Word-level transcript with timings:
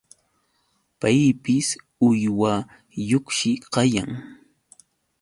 Paypis 0.99 1.67
uywayuqshi 2.07 3.51
kayan. 3.73 4.11